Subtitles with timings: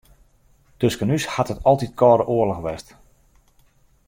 [0.79, 2.87] Tusken ús hat it altyd kâlde oarloch west.